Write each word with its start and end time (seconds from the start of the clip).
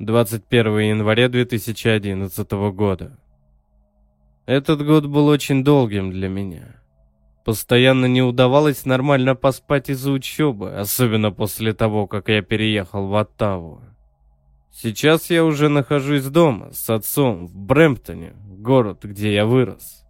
21 0.00 0.78
января 0.78 1.28
2011 1.28 2.50
года. 2.72 3.18
Этот 4.46 4.82
год 4.82 5.04
был 5.04 5.26
очень 5.26 5.62
долгим 5.62 6.10
для 6.10 6.30
меня. 6.30 6.80
Постоянно 7.44 8.06
не 8.06 8.22
удавалось 8.22 8.86
нормально 8.86 9.34
поспать 9.34 9.90
из-за 9.90 10.12
учебы, 10.12 10.74
особенно 10.74 11.32
после 11.32 11.74
того, 11.74 12.06
как 12.06 12.30
я 12.30 12.40
переехал 12.40 13.08
в 13.08 13.14
Оттаву. 13.14 13.82
Сейчас 14.72 15.28
я 15.28 15.44
уже 15.44 15.68
нахожусь 15.68 16.24
дома 16.24 16.72
с 16.72 16.88
отцом 16.88 17.46
в 17.46 17.54
Брэмптоне, 17.54 18.32
город, 18.56 19.04
где 19.04 19.34
я 19.34 19.44
вырос. 19.44 20.06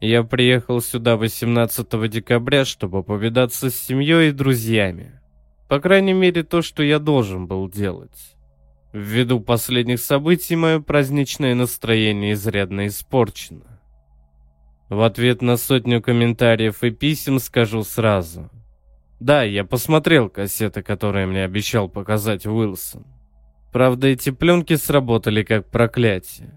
Я 0.00 0.24
приехал 0.24 0.80
сюда 0.80 1.16
18 1.16 2.10
декабря, 2.10 2.64
чтобы 2.64 3.04
повидаться 3.04 3.70
с 3.70 3.76
семьей 3.76 4.30
и 4.30 4.32
друзьями. 4.32 5.20
По 5.68 5.78
крайней 5.78 6.14
мере, 6.14 6.42
то, 6.42 6.62
что 6.62 6.82
я 6.82 6.98
должен 6.98 7.46
был 7.46 7.70
делать. 7.70 8.34
Ввиду 8.94 9.40
последних 9.40 9.98
событий, 9.98 10.54
мое 10.54 10.78
праздничное 10.78 11.56
настроение 11.56 12.34
изрядно 12.34 12.86
испорчено. 12.86 13.80
В 14.88 15.02
ответ 15.02 15.42
на 15.42 15.56
сотню 15.56 16.00
комментариев 16.00 16.84
и 16.84 16.92
писем 16.92 17.40
скажу 17.40 17.82
сразу. 17.82 18.52
Да, 19.18 19.42
я 19.42 19.64
посмотрел 19.64 20.28
кассеты, 20.28 20.84
которые 20.84 21.26
мне 21.26 21.42
обещал 21.42 21.88
показать 21.88 22.46
Уилсон. 22.46 23.04
Правда, 23.72 24.06
эти 24.06 24.30
пленки 24.30 24.76
сработали 24.76 25.42
как 25.42 25.68
проклятие. 25.72 26.54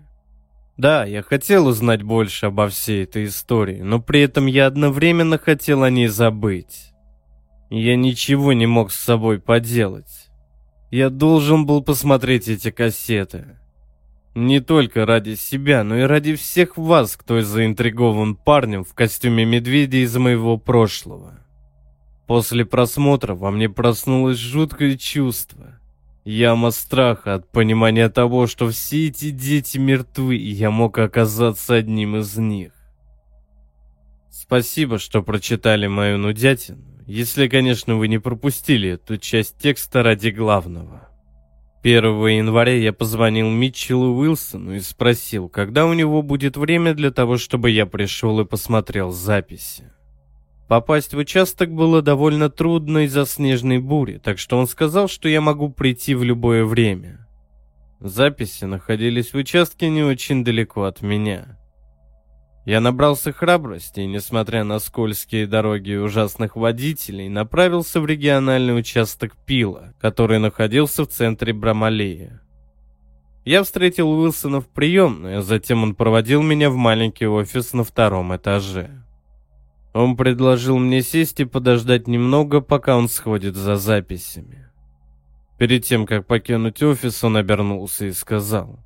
Да, 0.78 1.06
я 1.06 1.24
хотел 1.24 1.66
узнать 1.66 2.04
больше 2.04 2.46
обо 2.46 2.68
всей 2.68 3.06
этой 3.06 3.26
истории, 3.26 3.82
но 3.82 4.00
при 4.00 4.22
этом 4.22 4.46
я 4.46 4.68
одновременно 4.68 5.40
хотел 5.40 5.82
о 5.82 5.90
ней 5.90 6.06
забыть. 6.06 6.94
Я 7.72 7.96
ничего 7.96 8.54
не 8.54 8.68
мог 8.68 8.92
с 8.92 9.00
собой 9.00 9.40
поделать. 9.40 10.27
Я 10.90 11.10
должен 11.10 11.66
был 11.66 11.84
посмотреть 11.84 12.48
эти 12.48 12.72
кассеты. 12.72 13.58
Не 14.36 14.60
только 14.60 15.06
ради 15.06 15.36
себя, 15.36 15.84
но 15.84 15.98
и 15.98 16.04
ради 16.04 16.36
всех 16.36 16.78
вас, 16.78 17.18
кто 17.18 17.42
заинтригован 17.42 18.36
парнем 18.36 18.84
в 18.84 18.94
костюме 18.94 19.46
медведя 19.46 19.98
из 19.98 20.16
моего 20.16 20.58
прошлого. 20.58 21.40
После 22.28 22.66
просмотра 22.66 23.34
во 23.36 23.52
мне 23.52 23.70
проснулось 23.70 24.38
жуткое 24.38 24.96
чувство. 24.98 25.80
Яма 26.24 26.72
страха 26.72 27.36
от 27.36 27.50
понимания 27.52 28.10
того, 28.10 28.48
что 28.48 28.70
все 28.70 29.08
эти 29.08 29.32
дети 29.32 29.78
мертвы, 29.78 30.38
и 30.38 30.52
я 30.52 30.72
мог 30.72 30.98
оказаться 31.00 31.76
одним 31.76 32.18
из 32.18 32.38
них. 32.38 32.74
Спасибо, 34.30 35.00
что 35.00 35.24
прочитали 35.24 35.88
мою 35.88 36.18
нудятину, 36.18 36.84
если, 37.08 37.48
конечно, 37.48 37.96
вы 37.96 38.10
не 38.10 38.20
пропустили 38.20 38.90
эту 38.90 39.18
часть 39.18 39.58
текста 39.58 40.04
ради 40.04 40.30
главного. 40.30 41.10
1 41.82 42.04
января 42.04 42.76
я 42.76 42.92
позвонил 42.92 43.50
Митчеллу 43.50 44.18
Уилсону 44.18 44.76
и 44.76 44.82
спросил, 44.82 45.48
когда 45.48 45.86
у 45.86 45.94
него 45.94 46.22
будет 46.22 46.58
время 46.58 46.94
для 46.94 47.12
того, 47.12 47.38
чтобы 47.38 47.70
я 47.70 47.86
пришел 47.86 48.42
и 48.42 48.46
посмотрел 48.46 49.12
записи. 49.12 49.90
Попасть 50.68 51.14
в 51.14 51.18
участок 51.18 51.72
было 51.72 52.02
довольно 52.02 52.50
трудно 52.50 53.06
из-за 53.06 53.26
снежной 53.26 53.78
бури, 53.78 54.18
так 54.18 54.38
что 54.38 54.58
он 54.58 54.68
сказал, 54.68 55.08
что 55.08 55.30
я 55.30 55.40
могу 55.40 55.70
прийти 55.70 56.14
в 56.14 56.24
любое 56.24 56.66
время. 56.66 57.26
Записи 58.02 58.66
находились 58.66 59.32
в 59.32 59.38
участке 59.38 59.90
не 59.90 60.04
очень 60.04 60.44
далеко 60.44 60.84
от 60.84 61.02
меня. 61.02 61.58
Я 62.68 62.82
набрался 62.82 63.32
храбрости 63.32 64.02
и, 64.02 64.08
несмотря 64.08 64.66
на 64.66 64.80
скользкие 64.80 65.48
дороги 65.48 65.92
и 65.92 65.96
ужасных 65.96 66.58
водителей, 66.58 67.30
направился 67.30 68.02
в 68.02 68.06
региональный 68.06 68.78
участок 68.78 69.38
Пила, 69.46 69.94
который 70.02 70.38
находился 70.40 71.06
в 71.06 71.08
центре 71.08 71.54
Брамалея. 71.54 72.42
Я 73.46 73.64
встретил 73.64 74.12
Уилсона 74.12 74.60
в 74.60 74.68
приемной, 74.68 75.38
а 75.38 75.42
затем 75.44 75.82
он 75.82 75.96
проводил 75.96 76.44
меня 76.44 76.70
в 76.70 76.76
маленький 76.76 77.26
офис 77.26 77.72
на 77.72 77.86
втором 77.86 78.36
этаже. 78.36 79.02
Он 79.94 80.18
предложил 80.18 80.78
мне 80.78 81.02
сесть 81.02 81.40
и 81.40 81.46
подождать 81.46 82.06
немного, 82.06 82.60
пока 82.60 82.98
он 82.98 83.08
сходит 83.08 83.56
за 83.56 83.78
записями. 83.78 84.68
Перед 85.58 85.86
тем, 85.86 86.06
как 86.06 86.28
покинуть 86.28 86.84
офис, 86.84 87.24
он 87.24 87.38
обернулся 87.38 88.08
и 88.08 88.12
сказал, 88.12 88.82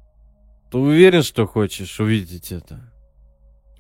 «Ты 0.70 0.78
уверен, 0.78 1.24
что 1.24 1.47
хочешь 1.47 2.00
увидеть 2.00 2.52
это?» 2.52 2.91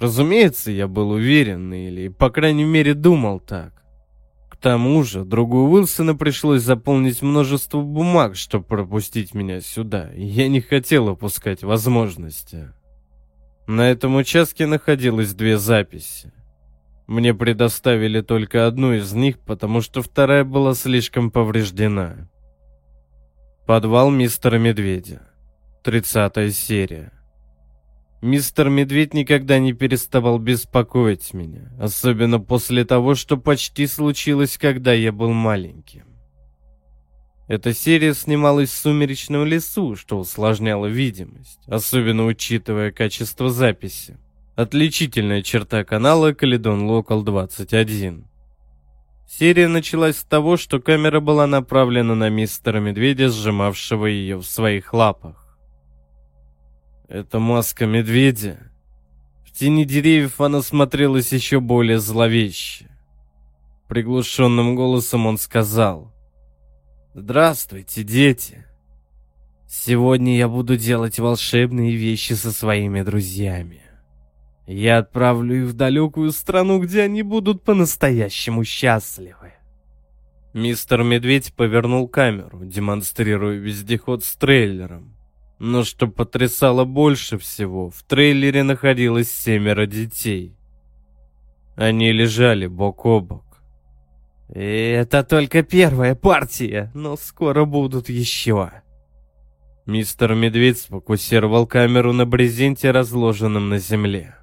Разумеется, 0.01 0.71
я 0.71 0.87
был 0.87 1.11
уверен, 1.11 1.71
или, 1.71 2.07
по 2.07 2.31
крайней 2.31 2.63
мере, 2.63 2.95
думал 2.95 3.39
так. 3.39 3.83
К 4.49 4.57
тому 4.57 5.03
же, 5.03 5.23
другу 5.23 5.69
Уилсона 5.69 6.15
пришлось 6.15 6.63
заполнить 6.63 7.21
множество 7.21 7.81
бумаг, 7.81 8.35
чтобы 8.35 8.65
пропустить 8.65 9.35
меня 9.35 9.61
сюда, 9.61 10.11
и 10.11 10.23
я 10.23 10.47
не 10.47 10.59
хотел 10.59 11.09
упускать 11.09 11.61
возможности. 11.61 12.73
На 13.67 13.91
этом 13.91 14.15
участке 14.15 14.65
находилось 14.65 15.35
две 15.35 15.59
записи. 15.59 16.33
Мне 17.05 17.35
предоставили 17.35 18.21
только 18.21 18.65
одну 18.65 18.93
из 18.93 19.13
них, 19.13 19.37
потому 19.37 19.81
что 19.81 20.01
вторая 20.01 20.43
была 20.43 20.73
слишком 20.73 21.29
повреждена. 21.29 22.27
Подвал 23.67 24.09
мистера 24.09 24.57
Медведя. 24.57 25.21
Тридцатая 25.83 26.49
серия. 26.49 27.20
Мистер 28.21 28.69
Медведь 28.69 29.15
никогда 29.15 29.57
не 29.57 29.73
переставал 29.73 30.37
беспокоить 30.37 31.33
меня, 31.33 31.71
особенно 31.79 32.39
после 32.39 32.85
того, 32.85 33.15
что 33.15 33.35
почти 33.35 33.87
случилось, 33.87 34.59
когда 34.59 34.93
я 34.93 35.11
был 35.11 35.31
маленьким. 35.31 36.05
Эта 37.47 37.73
серия 37.73 38.13
снималась 38.13 38.69
в 38.69 38.77
сумеречном 38.77 39.45
лесу, 39.45 39.95
что 39.95 40.19
усложняло 40.19 40.85
видимость, 40.85 41.59
особенно 41.65 42.25
учитывая 42.25 42.91
качество 42.91 43.49
записи. 43.49 44.19
Отличительная 44.55 45.41
черта 45.41 45.83
канала 45.83 46.33
Каледон 46.33 46.83
Локал 46.83 47.23
21. 47.23 48.25
Серия 49.27 49.67
началась 49.67 50.17
с 50.17 50.23
того, 50.23 50.57
что 50.57 50.79
камера 50.79 51.19
была 51.21 51.47
направлена 51.47 52.13
на 52.13 52.29
мистера 52.29 52.79
Медведя, 52.79 53.29
сжимавшего 53.29 54.05
ее 54.05 54.37
в 54.37 54.43
своих 54.43 54.93
лапах. 54.93 55.40
Это 57.11 57.39
маска 57.39 57.85
медведя. 57.85 58.71
В 59.43 59.51
тени 59.51 59.83
деревьев 59.83 60.39
она 60.39 60.61
смотрелась 60.61 61.33
еще 61.33 61.59
более 61.59 61.99
зловеще. 61.99 62.87
Приглушенным 63.89 64.77
голосом 64.77 65.25
он 65.25 65.37
сказал. 65.37 66.13
«Здравствуйте, 67.13 68.05
дети. 68.05 68.65
Сегодня 69.67 70.37
я 70.37 70.47
буду 70.47 70.77
делать 70.77 71.19
волшебные 71.19 71.97
вещи 71.97 72.31
со 72.31 72.53
своими 72.53 73.01
друзьями. 73.01 73.81
Я 74.65 74.99
отправлю 74.99 75.63
их 75.63 75.71
в 75.71 75.73
далекую 75.73 76.31
страну, 76.31 76.79
где 76.79 77.01
они 77.01 77.23
будут 77.23 77.65
по-настоящему 77.65 78.63
счастливы. 78.63 79.51
Мистер 80.53 81.03
Медведь 81.03 81.53
повернул 81.55 82.07
камеру, 82.07 82.63
демонстрируя 82.63 83.57
вездеход 83.57 84.23
с 84.23 84.33
трейлером. 84.37 85.17
Но 85.63 85.83
что 85.83 86.07
потрясало 86.07 86.85
больше 86.85 87.37
всего, 87.37 87.91
в 87.91 88.01
трейлере 88.01 88.63
находилось 88.63 89.31
семеро 89.31 89.85
детей. 89.85 90.57
Они 91.75 92.11
лежали 92.11 92.65
бок 92.65 93.05
о 93.05 93.19
бок. 93.19 93.61
И 94.55 94.59
это 94.59 95.23
только 95.23 95.61
первая 95.61 96.15
партия, 96.15 96.89
но 96.95 97.15
скоро 97.15 97.65
будут 97.65 98.09
еще. 98.09 98.71
Мистер 99.85 100.33
Медведь 100.33 100.79
сфокусировал 100.79 101.67
камеру 101.67 102.11
на 102.11 102.25
брезенте, 102.25 102.89
разложенном 102.89 103.69
на 103.69 103.77
земле. 103.77 104.37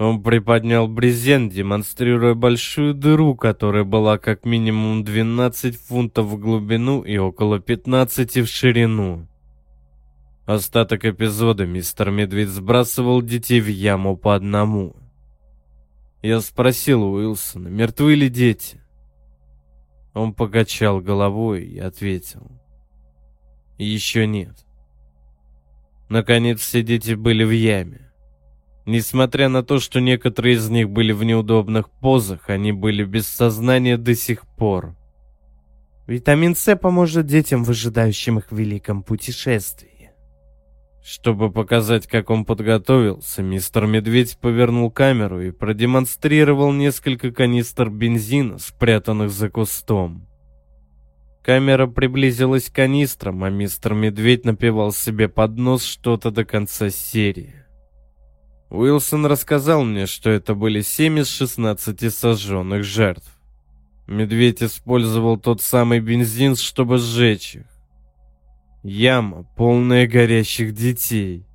Он 0.00 0.20
приподнял 0.20 0.88
брезент, 0.88 1.52
демонстрируя 1.52 2.34
большую 2.34 2.92
дыру, 2.92 3.36
которая 3.36 3.84
была 3.84 4.18
как 4.18 4.44
минимум 4.44 5.04
12 5.04 5.80
фунтов 5.80 6.26
в 6.26 6.40
глубину 6.40 7.02
и 7.02 7.18
около 7.18 7.60
15 7.60 8.38
в 8.38 8.46
ширину. 8.48 9.28
Остаток 10.48 11.04
эпизода 11.04 11.66
мистер 11.66 12.10
Медведь 12.10 12.48
сбрасывал 12.48 13.20
детей 13.20 13.60
в 13.60 13.66
яму 13.66 14.16
по 14.16 14.34
одному. 14.34 14.96
Я 16.22 16.40
спросил 16.40 17.02
Уилсона, 17.02 17.68
мертвы 17.68 18.14
ли 18.14 18.30
дети? 18.30 18.80
Он 20.14 20.32
покачал 20.32 21.02
головой 21.02 21.66
и 21.66 21.78
ответил. 21.78 22.50
Еще 23.76 24.26
нет. 24.26 24.64
Наконец 26.08 26.60
все 26.60 26.82
дети 26.82 27.12
были 27.12 27.44
в 27.44 27.50
яме. 27.50 28.10
Несмотря 28.86 29.50
на 29.50 29.62
то, 29.62 29.78
что 29.78 30.00
некоторые 30.00 30.54
из 30.54 30.70
них 30.70 30.88
были 30.88 31.12
в 31.12 31.24
неудобных 31.24 31.90
позах, 31.90 32.48
они 32.48 32.72
были 32.72 33.04
без 33.04 33.28
сознания 33.28 33.98
до 33.98 34.14
сих 34.14 34.46
пор. 34.56 34.96
Витамин 36.06 36.56
С 36.56 36.74
поможет 36.74 37.26
детям, 37.26 37.64
выжидающим 37.64 38.38
их 38.38 38.50
в 38.50 38.56
великом 38.56 39.02
путешествии. 39.02 39.87
Чтобы 41.10 41.50
показать, 41.50 42.06
как 42.06 42.28
он 42.28 42.44
подготовился, 42.44 43.42
мистер 43.42 43.86
Медведь 43.86 44.36
повернул 44.36 44.90
камеру 44.90 45.40
и 45.40 45.52
продемонстрировал 45.52 46.70
несколько 46.70 47.32
канистр 47.32 47.88
бензина, 47.88 48.58
спрятанных 48.58 49.30
за 49.30 49.48
кустом. 49.48 50.28
Камера 51.42 51.86
приблизилась 51.86 52.68
к 52.68 52.74
канистрам, 52.74 53.42
а 53.42 53.48
мистер 53.48 53.94
Медведь 53.94 54.44
напевал 54.44 54.92
себе 54.92 55.30
под 55.30 55.56
нос 55.56 55.82
что-то 55.82 56.30
до 56.30 56.44
конца 56.44 56.90
серии. 56.90 57.54
Уилсон 58.68 59.24
рассказал 59.24 59.84
мне, 59.84 60.04
что 60.04 60.28
это 60.28 60.54
были 60.54 60.82
7 60.82 61.20
из 61.20 61.30
16 61.30 62.14
сожженных 62.14 62.84
жертв. 62.84 63.32
Медведь 64.06 64.62
использовал 64.62 65.38
тот 65.38 65.62
самый 65.62 66.00
бензин, 66.00 66.54
чтобы 66.54 66.98
сжечь 66.98 67.54
их. 67.54 67.77
Яма, 68.82 69.44
полная 69.56 70.06
горящих 70.06 70.72
детей. 70.72 71.46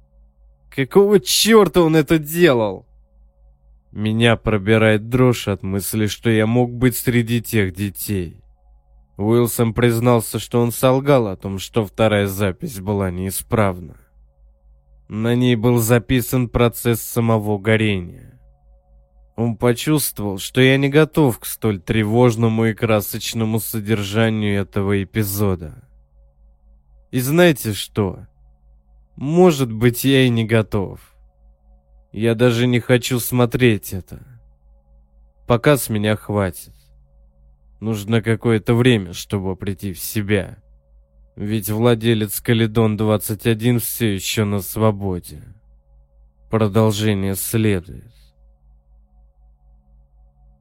Какого 0.70 1.20
черта 1.20 1.82
он 1.82 1.96
это 1.96 2.20
делал? 2.20 2.86
Меня 3.92 4.36
пробирает 4.36 5.10
дрожь 5.10 5.48
от 5.48 5.64
мысли, 5.64 6.08
что 6.08 6.30
я 6.30 6.48
мог 6.48 6.74
быть 6.74 6.98
среди 6.98 7.42
тех 7.42 7.74
детей. 7.74 8.42
Уилсон 9.18 9.74
признался, 9.74 10.40
что 10.40 10.60
он 10.60 10.72
солгал 10.72 11.28
о 11.28 11.38
том, 11.38 11.60
что 11.60 11.86
вторая 11.86 12.28
запись 12.28 12.80
была 12.80 13.12
неисправна. 13.12 13.98
На 15.08 15.36
ней 15.36 15.56
был 15.56 15.78
записан 15.78 16.50
процесс 16.50 17.02
самого 17.02 17.60
горения. 17.60 18.40
Он 19.36 19.58
почувствовал, 19.58 20.40
что 20.40 20.60
я 20.62 20.78
не 20.78 20.90
готов 20.90 21.40
к 21.40 21.46
столь 21.46 21.80
тревожному 21.80 22.66
и 22.66 22.74
красочному 22.74 23.60
содержанию 23.60 24.60
этого 24.60 25.04
эпизода. 25.04 25.88
И 27.14 27.20
знаете 27.20 27.74
что? 27.74 28.26
Может 29.16 29.72
быть, 29.72 30.04
я 30.04 30.26
и 30.26 30.30
не 30.30 30.46
готов. 30.46 31.00
Я 32.12 32.34
даже 32.34 32.66
не 32.66 32.80
хочу 32.80 33.20
смотреть 33.20 33.94
это. 33.94 34.26
Пока 35.46 35.78
с 35.78 35.90
меня 35.90 36.16
хватит. 36.16 36.74
Нужно 37.80 38.24
какое-то 38.24 38.74
время, 38.74 39.14
чтобы 39.14 39.56
прийти 39.56 39.94
в 39.94 40.00
себя. 40.00 40.58
Ведь 41.36 41.70
владелец 41.70 42.42
Каледон-21 42.42 43.78
все 43.78 44.16
еще 44.16 44.44
на 44.44 44.62
свободе. 44.62 45.44
Продолжение 46.50 47.36
следует. 47.36 48.12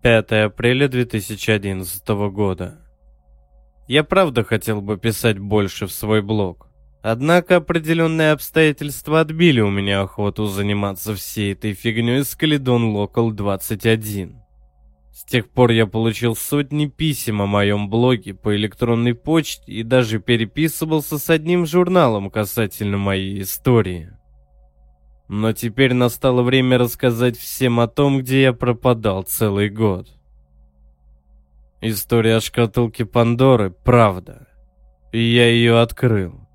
5 0.02 0.32
апреля 0.32 0.88
2011 0.88 2.06
года. 2.30 2.81
Я 3.92 4.04
правда 4.04 4.42
хотел 4.42 4.80
бы 4.80 4.96
писать 4.96 5.38
больше 5.38 5.86
в 5.86 5.92
свой 5.92 6.22
блог. 6.22 6.66
Однако 7.02 7.56
определенные 7.56 8.32
обстоятельства 8.32 9.20
отбили 9.20 9.60
у 9.60 9.68
меня 9.68 10.00
охоту 10.00 10.46
заниматься 10.46 11.14
всей 11.14 11.52
этой 11.52 11.74
фигней 11.74 12.24
с 12.24 12.34
Каледон 12.34 12.96
Локал 12.96 13.32
21. 13.32 14.40
С 15.12 15.24
тех 15.24 15.50
пор 15.50 15.72
я 15.72 15.86
получил 15.86 16.34
сотни 16.34 16.86
писем 16.86 17.42
о 17.42 17.46
моем 17.46 17.90
блоге 17.90 18.32
по 18.32 18.56
электронной 18.56 19.14
почте 19.14 19.70
и 19.70 19.82
даже 19.82 20.20
переписывался 20.20 21.18
с 21.18 21.28
одним 21.28 21.66
журналом 21.66 22.30
касательно 22.30 22.96
моей 22.96 23.42
истории. 23.42 24.10
Но 25.28 25.52
теперь 25.52 25.92
настало 25.92 26.42
время 26.42 26.78
рассказать 26.78 27.36
всем 27.36 27.78
о 27.78 27.88
том, 27.88 28.20
где 28.20 28.40
я 28.40 28.52
пропадал 28.54 29.24
целый 29.24 29.68
год. 29.68 30.08
История 31.84 32.36
о 32.36 32.40
шкатулке 32.40 33.04
Пандоры– 33.04 33.70
правда. 33.84 34.46
И 35.10 35.20
я 35.20 35.48
ее 35.48 35.80
открыл. 35.80 36.46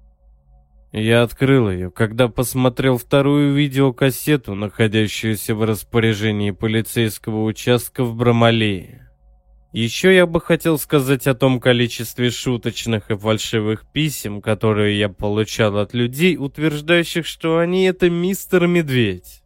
Я 0.94 1.22
открыл 1.22 1.70
ее, 1.70 1.92
когда 1.92 2.30
посмотрел 2.30 2.98
вторую 2.98 3.54
видеокассету, 3.54 4.56
находящуюся 4.56 5.54
в 5.54 5.66
распоряжении 5.66 6.52
полицейского 6.52 7.44
участка 7.44 8.06
в 8.06 8.16
Брамалее. 8.16 9.12
Еще 9.74 10.16
я 10.16 10.26
бы 10.26 10.40
хотел 10.40 10.80
сказать 10.80 11.28
о 11.28 11.36
том 11.36 11.60
количестве 11.60 12.30
шуточных 12.30 13.12
и 13.12 13.18
фальшивых 13.18 13.86
писем, 13.92 14.42
которые 14.42 14.98
я 14.98 15.10
получал 15.10 15.78
от 15.78 15.94
людей, 15.94 16.38
утверждающих, 16.38 17.26
что 17.26 17.58
они 17.58 17.84
это 17.84 18.10
мистер 18.10 18.66
Медведь. 18.66 19.44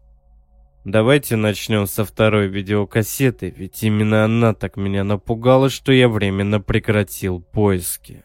Давайте 0.84 1.36
начнем 1.36 1.86
со 1.86 2.04
второй 2.04 2.48
видеокассеты, 2.48 3.54
ведь 3.56 3.84
именно 3.84 4.26
она 4.26 4.56
так 4.56 4.78
меня 4.78 5.04
напугала, 5.04 5.70
что 5.70 5.92
я 5.92 6.10
временно 6.10 6.60
прекратил 6.60 7.40
поиски. 7.40 8.24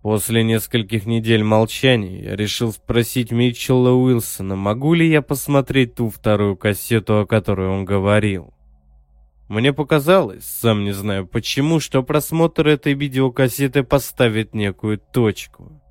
После 0.00 0.44
нескольких 0.44 1.06
недель 1.06 1.42
молчания 1.42 2.22
я 2.22 2.36
решил 2.36 2.72
спросить 2.72 3.32
Митчелла 3.32 3.90
Уилсона, 3.90 4.54
могу 4.54 4.94
ли 4.94 5.08
я 5.08 5.22
посмотреть 5.22 5.96
ту 5.96 6.08
вторую 6.08 6.56
кассету, 6.56 7.18
о 7.18 7.26
которой 7.26 7.66
он 7.66 7.84
говорил. 7.84 8.54
Мне 9.48 9.72
показалось, 9.72 10.44
сам 10.44 10.84
не 10.84 10.92
знаю 10.92 11.26
почему, 11.26 11.80
что 11.80 12.04
просмотр 12.04 12.68
этой 12.68 12.94
видеокассеты 12.94 13.82
поставит 13.82 14.54
некую 14.54 14.98
точку. 14.98 15.82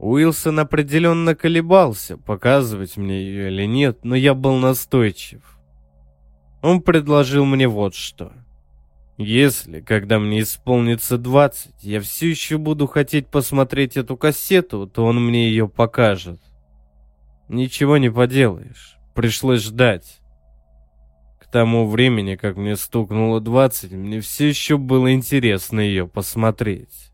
Уилсон 0.00 0.58
определенно 0.58 1.34
колебался, 1.34 2.16
показывать 2.16 2.96
мне 2.96 3.22
ее 3.22 3.48
или 3.52 3.66
нет, 3.66 4.04
но 4.04 4.16
я 4.16 4.34
был 4.34 4.56
настойчив. 4.56 5.42
Он 6.62 6.82
предложил 6.82 7.44
мне 7.44 7.68
вот 7.68 7.94
что— 7.94 8.32
если, 9.22 9.80
когда 9.82 10.18
мне 10.18 10.40
исполнится 10.40 11.18
20, 11.18 11.84
я 11.84 12.00
все 12.00 12.30
еще 12.30 12.56
буду 12.56 12.86
хотеть 12.86 13.26
посмотреть 13.26 13.98
эту 13.98 14.16
кассету, 14.16 14.86
то 14.86 15.04
он 15.04 15.22
мне 15.22 15.50
ее 15.50 15.68
покажет. 15.68 16.40
Ничего 17.46 17.98
не 17.98 18.10
поделаешь, 18.10 18.96
пришлось 19.14 19.60
ждать. 19.60 20.20
К 21.38 21.44
тому 21.52 21.86
времени, 21.86 22.36
как 22.36 22.56
мне 22.56 22.76
стукнуло 22.76 23.42
20, 23.42 23.92
мне 23.92 24.20
все 24.22 24.48
еще 24.48 24.78
было 24.78 25.12
интересно 25.12 25.80
ее 25.80 26.08
посмотреть. 26.08 27.09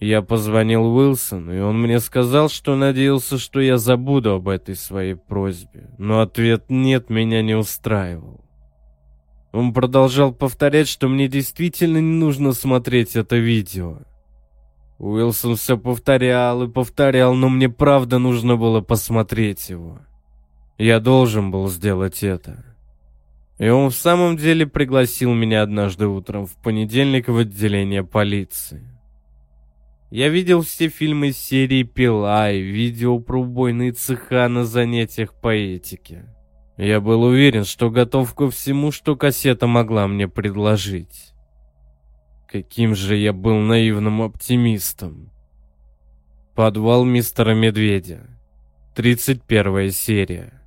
Я 0.00 0.22
позвонил 0.22 0.84
Уилсону, 0.94 1.52
и 1.52 1.60
он 1.60 1.80
мне 1.80 1.98
сказал, 1.98 2.48
что 2.48 2.76
надеялся, 2.76 3.36
что 3.36 3.60
я 3.60 3.78
забуду 3.78 4.34
об 4.34 4.48
этой 4.48 4.76
своей 4.76 5.14
просьбе, 5.14 5.90
но 5.98 6.20
ответ 6.20 6.66
«нет» 6.68 7.10
меня 7.10 7.42
не 7.42 7.56
устраивал. 7.56 8.44
Он 9.52 9.72
продолжал 9.72 10.32
повторять, 10.32 10.86
что 10.86 11.08
мне 11.08 11.26
действительно 11.26 11.98
не 11.98 12.14
нужно 12.14 12.52
смотреть 12.52 13.16
это 13.16 13.36
видео. 13.36 13.98
Уилсон 14.98 15.56
все 15.56 15.76
повторял 15.76 16.62
и 16.62 16.68
повторял, 16.68 17.34
но 17.34 17.48
мне 17.48 17.68
правда 17.68 18.18
нужно 18.18 18.56
было 18.56 18.80
посмотреть 18.80 19.68
его. 19.68 19.98
Я 20.76 21.00
должен 21.00 21.50
был 21.50 21.68
сделать 21.68 22.22
это. 22.22 22.64
И 23.58 23.68
он 23.68 23.90
в 23.90 23.96
самом 23.96 24.36
деле 24.36 24.64
пригласил 24.66 25.34
меня 25.34 25.62
однажды 25.62 26.06
утром 26.06 26.46
в 26.46 26.54
понедельник 26.56 27.26
в 27.26 27.38
отделение 27.38 28.04
полиции. 28.04 28.97
Я 30.10 30.30
видел 30.30 30.62
все 30.62 30.88
фильмы 30.88 31.32
серии 31.32 31.82
«Пила» 31.82 32.50
и 32.50 32.60
видео 32.60 33.18
про 33.18 33.42
убойные 33.42 33.92
цеха 33.92 34.48
на 34.48 34.64
занятиях 34.64 35.34
по 35.34 35.54
этике. 35.54 36.24
Я 36.78 37.00
был 37.00 37.22
уверен, 37.24 37.64
что 37.64 37.90
готов 37.90 38.34
ко 38.34 38.50
всему, 38.50 38.90
что 38.90 39.16
кассета 39.16 39.66
могла 39.66 40.06
мне 40.08 40.26
предложить. 40.26 41.34
Каким 42.46 42.94
же 42.94 43.16
я 43.16 43.34
был 43.34 43.56
наивным 43.56 44.22
оптимистом. 44.22 45.30
Подвал 46.54 47.04
мистера 47.04 47.54
Медведя. 47.54 48.26
31 48.94 49.90
серия. 49.90 50.57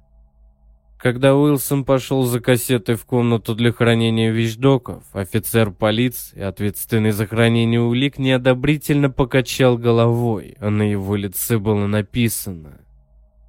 Когда 1.02 1.36
Уилсон 1.36 1.84
пошел 1.84 2.26
за 2.26 2.40
кассетой 2.40 2.94
в 2.94 3.06
комнату 3.06 3.56
для 3.56 3.72
хранения 3.72 4.30
вещдоков, 4.30 5.04
офицер 5.14 5.72
полиции, 5.72 6.40
ответственный 6.40 7.10
за 7.10 7.26
хранение 7.26 7.82
улик, 7.82 8.20
неодобрительно 8.20 9.10
покачал 9.10 9.80
головой, 9.80 10.56
а 10.60 10.70
на 10.70 10.84
его 10.84 11.16
лице 11.16 11.58
было 11.58 11.88
написано 11.88 12.82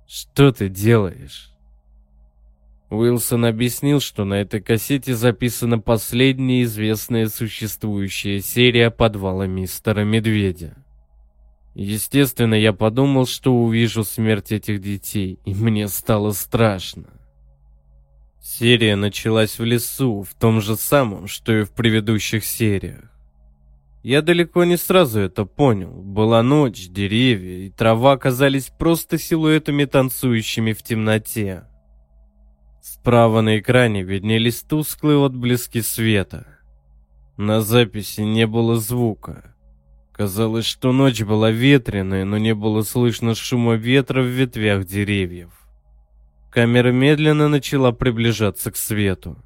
«Что 0.09 0.51
ты 0.51 0.71
делаешь?» 0.71 1.53
Уилсон 2.89 3.45
объяснил, 3.45 4.01
что 4.01 4.25
на 4.25 4.41
этой 4.41 4.63
кассете 4.63 5.15
записана 5.15 5.79
последняя 5.79 6.63
известная 6.63 7.29
существующая 7.29 8.41
серия 8.41 8.91
подвала 8.91 9.47
мистера 9.47 10.05
Медведя. 10.05 10.75
Естественно, 11.75 12.55
я 12.55 12.73
подумал, 12.73 13.27
что 13.27 13.55
увижу 13.55 14.05
смерть 14.05 14.53
этих 14.53 14.81
детей, 14.81 15.39
и 15.45 15.53
мне 15.53 15.89
стало 15.89 16.31
страшно. 16.31 17.22
Серия 18.43 18.97
началась 18.97 19.61
в 19.61 19.65
лесу, 19.65 20.23
в 20.23 20.35
том 20.35 20.61
же 20.61 20.75
самом, 20.75 21.29
что 21.29 21.53
и 21.53 21.63
в 21.63 21.71
предыдущих 21.71 22.45
сериях. 22.45 23.05
Я 24.03 24.21
далеко 24.21 24.65
не 24.65 24.77
сразу 24.77 25.21
это 25.21 25.45
понял. 25.45 25.93
Была 25.93 26.43
ночь, 26.43 26.89
деревья 26.89 27.67
и 27.67 27.71
трава 27.71 28.17
казались 28.17 28.73
просто 28.77 29.17
силуэтами, 29.17 29.85
танцующими 29.85 30.73
в 30.73 30.83
темноте. 30.83 31.69
Справа 32.83 33.43
на 33.43 33.61
экране 33.61 34.03
виднелись 34.03 34.63
тусклые 34.63 35.19
отблески 35.19 35.81
света. 35.81 36.59
На 37.37 37.61
записи 37.61 38.23
не 38.23 38.49
было 38.49 38.75
звука. 38.75 39.55
Казалось, 40.11 40.67
что 40.67 40.91
ночь 40.91 41.23
была 41.23 41.53
ветреная, 41.53 42.25
но 42.25 42.39
не 42.39 42.57
было 42.57 42.83
слышно 42.83 43.37
шума 43.37 43.75
ветра 43.75 44.21
в 44.21 44.27
ветвях 44.27 44.85
деревьев. 44.85 45.62
Камера 46.53 46.93
медленно 46.93 47.49
начала 47.49 47.93
приближаться 47.93 48.71
к 48.71 48.77
свету. 48.77 49.43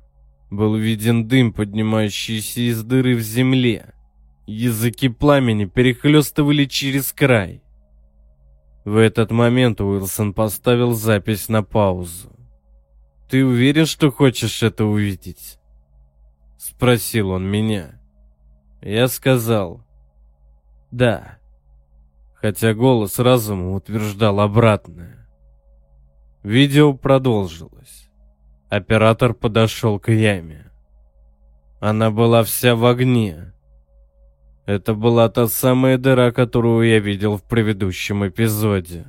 Был 0.50 0.74
виден 0.74 1.28
дым, 1.28 1.52
поднимающийся 1.52 2.62
из 2.62 2.82
дыры 2.82 3.14
в 3.14 3.20
земле. 3.20 3.94
Языки 4.48 5.08
пламени 5.08 5.66
перехлестывали 5.66 6.64
через 6.64 7.12
край. 7.12 7.62
В 8.84 8.96
этот 8.96 9.30
момент 9.30 9.80
Уилсон 9.80 10.34
поставил 10.34 10.94
запись 10.94 11.48
на 11.48 11.62
паузу. 11.62 12.32
«Ты 13.30 13.44
уверен, 13.44 13.86
что 13.86 14.10
хочешь 14.10 14.64
это 14.64 14.84
увидеть?» 14.84 15.60
Спросил 16.58 17.30
он 17.30 17.48
меня. 17.48 18.00
Я 18.80 19.06
сказал 19.06 19.84
«Да», 20.90 21.38
хотя 22.34 22.74
голос 22.74 23.20
разума 23.20 23.74
утверждал 23.74 24.40
обратное. 24.40 25.15
Видео 26.46 26.94
продолжилось. 26.94 28.08
Оператор 28.68 29.34
подошел 29.34 29.98
к 29.98 30.12
яме. 30.12 30.70
Она 31.80 32.12
была 32.12 32.44
вся 32.44 32.76
в 32.76 32.86
огне. 32.86 33.52
Это 34.64 34.94
была 34.94 35.28
та 35.28 35.48
самая 35.48 35.98
дыра, 35.98 36.30
которую 36.30 36.88
я 36.88 37.00
видел 37.00 37.36
в 37.36 37.42
предыдущем 37.42 38.28
эпизоде. 38.28 39.06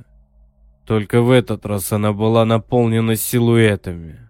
Только 0.84 1.22
в 1.22 1.30
этот 1.30 1.64
раз 1.64 1.92
она 1.92 2.12
была 2.12 2.44
наполнена 2.44 3.14
силуэтами. 3.14 4.28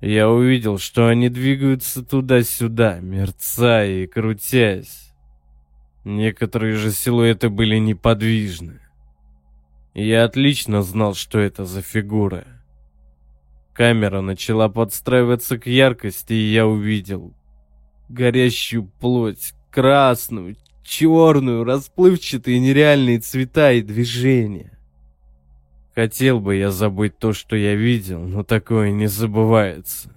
Я 0.00 0.28
увидел, 0.28 0.78
что 0.78 1.06
они 1.06 1.28
двигаются 1.28 2.04
туда-сюда, 2.04 2.98
мерцая 2.98 4.02
и 4.02 4.06
крутясь. 4.08 5.12
Некоторые 6.02 6.72
же 6.72 6.90
силуэты 6.90 7.50
были 7.50 7.76
неподвижны. 7.76 8.80
Я 9.98 10.24
отлично 10.24 10.82
знал, 10.82 11.14
что 11.14 11.38
это 11.38 11.64
за 11.64 11.80
фигура. 11.80 12.44
Камера 13.72 14.20
начала 14.20 14.68
подстраиваться 14.68 15.56
к 15.56 15.66
яркости, 15.66 16.34
и 16.34 16.52
я 16.52 16.66
увидел 16.66 17.32
горящую 18.10 18.90
плоть, 19.00 19.54
красную, 19.70 20.58
черную, 20.84 21.64
расплывчатые 21.64 22.60
нереальные 22.60 23.20
цвета 23.20 23.72
и 23.72 23.80
движения. 23.80 24.78
Хотел 25.94 26.40
бы 26.40 26.56
я 26.56 26.70
забыть 26.70 27.16
то, 27.16 27.32
что 27.32 27.56
я 27.56 27.74
видел, 27.74 28.20
но 28.20 28.42
такое 28.42 28.90
не 28.90 29.06
забывается. 29.06 30.14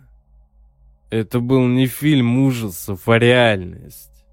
Это 1.09 1.39
был 1.39 1.65
не 1.65 1.87
фильм 1.87 2.43
ужасов, 2.43 3.07
а 3.07 3.17
реальность. 3.17 4.25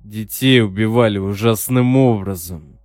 Детей 0.00 0.60
убивали 0.60 1.16
ужасным 1.16 1.96
образом. 1.96 2.77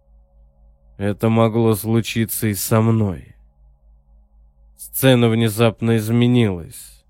Это 1.04 1.28
могло 1.28 1.76
случиться 1.76 2.48
и 2.48 2.54
со 2.54 2.80
мной. 2.80 3.36
Сцена 4.78 5.28
внезапно 5.28 5.98
изменилась. 5.98 7.04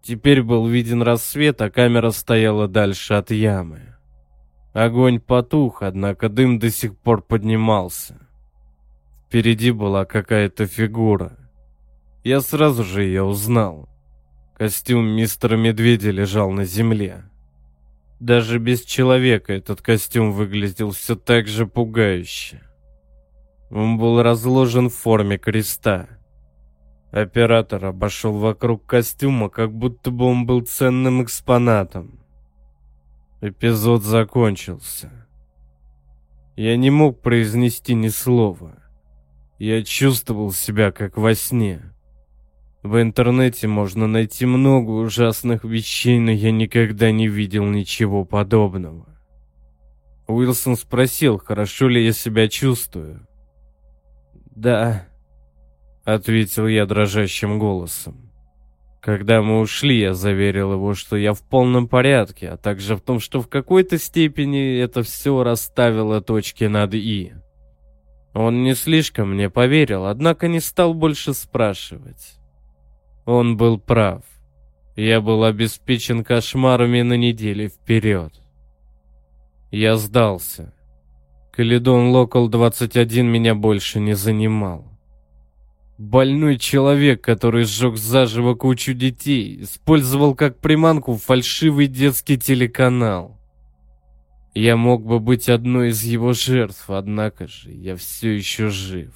Теперь 0.00 0.44
был 0.44 0.68
виден 0.68 1.02
рассвет, 1.02 1.60
а 1.60 1.68
камера 1.68 2.10
стояла 2.10 2.68
дальше 2.68 3.14
от 3.14 3.32
ямы. 3.32 3.96
Огонь 4.72 5.18
потух, 5.18 5.82
однако 5.82 6.28
дым 6.28 6.60
до 6.60 6.70
сих 6.70 6.96
пор 6.96 7.20
поднимался. 7.20 8.16
Впереди 9.26 9.72
была 9.72 10.04
какая-то 10.04 10.68
фигура. 10.68 11.36
Я 12.22 12.40
сразу 12.40 12.84
же 12.84 13.02
ее 13.02 13.24
узнал. 13.24 13.88
Костюм 14.56 15.04
мистера 15.04 15.56
Медведя 15.56 16.12
лежал 16.12 16.52
на 16.52 16.64
земле. 16.64 17.24
Даже 18.20 18.60
без 18.60 18.82
человека 18.82 19.52
этот 19.52 19.82
костюм 19.82 20.30
выглядел 20.30 20.92
все 20.92 21.16
так 21.16 21.48
же 21.48 21.66
пугающе. 21.66 22.62
Он 23.70 23.98
был 23.98 24.22
разложен 24.22 24.88
в 24.88 24.94
форме 24.94 25.38
креста. 25.38 26.08
Оператор 27.10 27.84
обошел 27.86 28.38
вокруг 28.38 28.86
костюма, 28.86 29.48
как 29.48 29.72
будто 29.72 30.10
бы 30.10 30.24
он 30.26 30.46
был 30.46 30.60
ценным 30.60 31.22
экспонатом. 31.22 32.20
Эпизод 33.40 34.02
закончился. 34.02 35.26
Я 36.56 36.76
не 36.76 36.90
мог 36.90 37.20
произнести 37.20 37.94
ни 37.94 38.08
слова. 38.08 38.82
Я 39.58 39.82
чувствовал 39.82 40.52
себя 40.52 40.90
как 40.90 41.16
во 41.16 41.34
сне. 41.34 41.92
В 42.82 43.00
интернете 43.00 43.66
можно 43.66 44.06
найти 44.06 44.46
много 44.46 44.90
ужасных 44.90 45.64
вещей, 45.64 46.18
но 46.18 46.30
я 46.30 46.52
никогда 46.52 47.10
не 47.10 47.28
видел 47.28 47.64
ничего 47.64 48.24
подобного. 48.24 49.06
Уилсон 50.28 50.76
спросил, 50.76 51.38
хорошо 51.38 51.88
ли 51.88 52.04
я 52.04 52.12
себя 52.12 52.48
чувствую. 52.48 53.26
«Да», 54.56 55.06
ответил 56.06 56.66
я 56.66 56.86
дрожащим 56.86 57.58
голосом. 57.58 58.30
Когда 59.02 59.42
мы 59.42 59.60
ушли, 59.60 60.00
я 60.00 60.14
заверил 60.14 60.72
его, 60.72 60.94
что 60.94 61.16
я 61.16 61.32
в 61.32 61.42
полном 61.42 61.86
порядке, 61.86 62.48
а 62.48 62.56
также 62.56 62.96
в 62.96 63.00
том, 63.00 63.20
что 63.20 63.40
в 63.40 63.48
какой-то 63.48 63.98
степени 63.98 64.78
это 64.78 65.02
все 65.02 65.42
расставило 65.44 66.20
точки 66.20 66.64
над 66.64 66.94
«и». 66.94 67.34
Он 68.34 68.62
не 68.62 68.74
слишком 68.74 69.34
мне 69.34 69.48
поверил, 69.48 70.06
однако 70.06 70.48
не 70.48 70.60
стал 70.60 70.92
больше 70.92 71.34
спрашивать. 71.34 72.34
Он 73.24 73.56
был 73.56 73.78
прав. 73.78 74.22
Я 74.94 75.20
был 75.20 75.44
обеспечен 75.44 76.24
кошмарами 76.24 77.02
на 77.02 77.14
неделю 77.14 77.68
вперед. 77.68 78.32
Я 79.70 79.96
сдался. 79.96 80.72
Каледон 81.56 82.10
Локал 82.10 82.50
21 82.50 83.26
меня 83.26 83.54
больше 83.54 83.98
не 83.98 84.12
занимал. 84.12 84.92
Больной 85.96 86.58
человек, 86.58 87.24
который 87.24 87.64
сжег 87.64 87.96
заживо 87.96 88.54
кучу 88.54 88.92
детей, 88.92 89.62
использовал 89.62 90.34
как 90.34 90.58
приманку 90.58 91.16
фальшивый 91.16 91.86
детский 91.86 92.36
телеканал. 92.36 93.40
Я 94.54 94.76
мог 94.76 95.06
бы 95.06 95.18
быть 95.18 95.48
одной 95.48 95.88
из 95.88 96.02
его 96.02 96.34
жертв, 96.34 96.90
однако 96.90 97.46
же 97.46 97.72
я 97.72 97.96
все 97.96 98.36
еще 98.36 98.68
жив. 98.68 99.14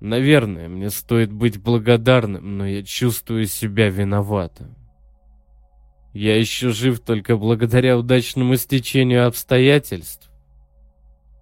Наверное, 0.00 0.68
мне 0.68 0.90
стоит 0.90 1.32
быть 1.32 1.58
благодарным, 1.58 2.58
но 2.58 2.66
я 2.66 2.82
чувствую 2.82 3.46
себя 3.46 3.88
виноватым. 3.88 4.74
Я 6.12 6.38
еще 6.38 6.68
жив 6.68 7.00
только 7.00 7.38
благодаря 7.38 7.96
удачному 7.96 8.56
стечению 8.56 9.26
обстоятельств. 9.26 10.30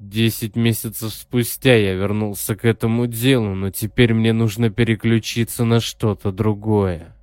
Десять 0.03 0.57
месяцев 0.57 1.15
спустя 1.15 1.77
я 1.77 1.95
вернулся 1.95 2.57
к 2.57 2.65
этому 2.65 3.07
делу, 3.07 3.55
но 3.55 3.71
теперь 3.71 4.15
мне 4.15 4.33
нужно 4.33 4.69
переключиться 4.69 5.65
на 5.65 5.79
что-то 5.79 6.33
другое. 6.33 7.15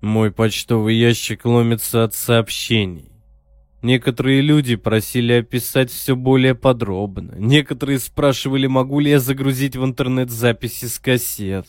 Мой 0.00 0.32
почтовый 0.32 0.96
ящик 0.96 1.44
ломится 1.44 2.04
от 2.04 2.14
сообщений. 2.14 3.12
Некоторые 3.82 4.40
люди 4.40 4.76
просили 4.76 5.34
описать 5.34 5.90
все 5.90 6.16
более 6.16 6.54
подробно. 6.54 7.34
Некоторые 7.36 7.98
спрашивали, 7.98 8.66
могу 8.66 8.98
ли 9.00 9.10
я 9.10 9.20
загрузить 9.20 9.76
в 9.76 9.84
интернет 9.84 10.30
записи 10.30 10.86
с 10.86 10.98
кассет. 10.98 11.66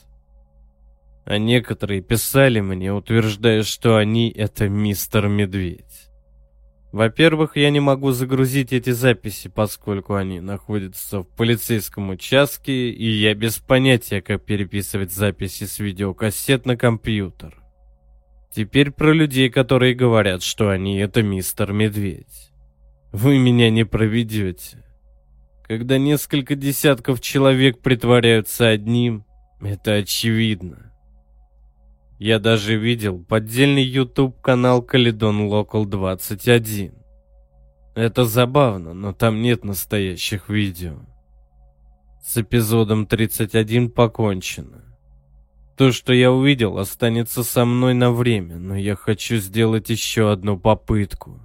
А 1.25 1.38
некоторые 1.38 2.01
писали 2.01 2.62
мне, 2.62 2.94
утверждая, 2.94 3.63
что 3.63 3.98
они— 3.98 4.29
это 4.36 4.70
мистер 4.70 5.27
Медведь. 5.27 6.08
Во-первых, 6.91 7.55
я 7.55 7.69
не 7.69 7.79
могу 7.79 8.12
загрузить 8.12 8.74
эти 8.74 8.89
записи, 8.89 9.48
поскольку 9.48 10.15
они 10.15 10.39
находятся 10.39 11.19
в 11.19 11.27
полицейском 11.27 12.10
участке, 12.10 12.89
и 12.89 13.08
я 13.08 13.36
без 13.36 13.60
понятия, 13.60 14.22
как 14.22 14.43
переписывать 14.43 15.12
записи 15.12 15.65
с 15.65 15.77
видеокассет 15.77 16.65
на 16.65 16.75
компьютер. 16.77 17.55
Теперь 18.51 18.89
про 18.89 19.13
людей, 19.13 19.51
которые 19.51 19.93
говорят, 19.93 20.41
что 20.41 20.69
они 20.69 20.98
это 20.98 21.22
мистер 21.22 21.72
Медведь. 21.74 22.50
Вы 23.12 23.38
меня 23.38 23.69
не 23.69 23.86
проведете. 23.86 24.84
Когда 25.67 26.00
несколько 26.00 26.55
десятков 26.55 27.22
человек 27.22 27.79
притворяются 27.79 28.67
одним, 28.67 29.25
это 29.62 29.93
очевидно. 29.93 30.88
Я 32.19 32.39
даже 32.39 32.75
видел 32.75 33.23
поддельный 33.23 33.83
YouTube-канал 33.83 34.81
Каледон 34.81 35.49
Local 35.49 35.85
21. 35.85 36.93
Это 37.95 38.25
забавно, 38.25 38.93
но 38.93 39.13
там 39.13 39.41
нет 39.41 39.63
настоящих 39.63 40.49
видео. 40.49 40.99
С 42.21 42.35
эпизодом 42.35 43.07
31 43.07 43.89
покончено. 43.89 44.83
То, 45.77 45.93
что 45.93 46.11
я 46.11 46.29
увидел, 46.29 46.77
останется 46.77 47.41
со 47.41 47.63
мной 47.63 47.93
на 47.93 48.11
время, 48.11 48.57
но 48.57 48.75
я 48.75 48.97
хочу 48.97 49.38
сделать 49.38 49.89
еще 49.89 50.29
одну 50.29 50.59
попытку. 50.59 51.39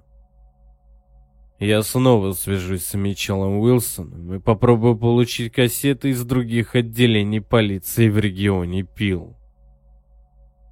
Я 1.60 1.84
снова 1.84 2.32
свяжусь 2.32 2.84
с 2.84 2.94
Митчеллом 2.94 3.60
Уилсоном 3.60 4.34
и 4.34 4.40
попробую 4.40 4.98
получить 4.98 5.52
кассеты 5.52 6.08
из 6.08 6.24
других 6.24 6.74
отделений 6.74 7.40
полиции 7.40 8.08
в 8.08 8.18
регионе 8.18 8.82
Пил. 8.82 9.36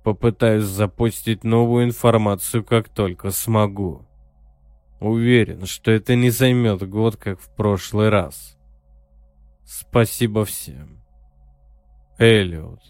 Попытаюсь 0.02 0.64
запустить 0.64 1.44
новую 1.44 1.85
информацию, 1.85 2.64
как 2.64 2.88
только 2.88 3.30
смогу. 3.30 4.06
Уверен, 5.00 5.66
что 5.66 5.90
это 5.90 6.14
не 6.14 6.30
займет 6.30 6.88
год, 6.88 7.16
как 7.16 7.40
в 7.40 7.54
прошлый 7.54 8.09
раз. 8.09 8.56
Спасибо 9.64 10.44
всем. 10.44 11.02
Эллиот. 12.18 12.80